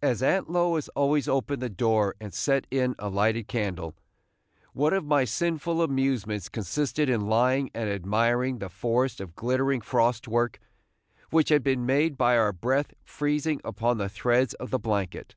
[0.00, 3.94] As Aunt Lois always opened the door and set in a lighted candle,
[4.72, 10.26] one of my sinful amusements consisted in lying and admiring the forest of glittering frost
[10.26, 10.58] work
[11.28, 15.34] which had been made by our breath freezing upon the threads of the blanket.